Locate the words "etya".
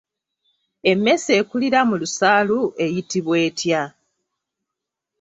3.47-3.83